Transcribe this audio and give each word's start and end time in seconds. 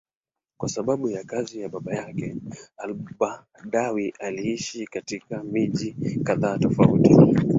Kwa 0.57 0.69
sababu 0.69 1.09
ya 1.09 1.23
kazi 1.23 1.61
ya 1.61 1.69
baba 1.69 1.95
yake, 1.95 2.35
al-Badawi 2.77 4.13
aliishi 4.19 4.85
katika 4.87 5.43
miji 5.43 5.95
kadhaa 6.23 6.57
tofauti. 6.57 7.15